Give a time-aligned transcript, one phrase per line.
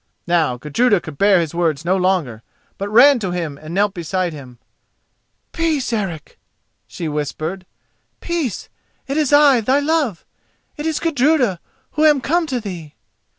[0.25, 2.41] Now Gudruda could bear his words no longer,
[2.79, 4.57] bur ran to him and knelt beside him.
[5.51, 6.39] "Peace, Eric!"
[6.87, 7.67] she whispered.
[8.19, 8.67] "Peace!
[9.05, 10.25] It is I, thy love.
[10.75, 11.59] It is Gudruda,
[11.91, 12.95] who am come to thee."